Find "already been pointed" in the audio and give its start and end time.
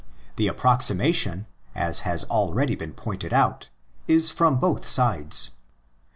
2.23-3.33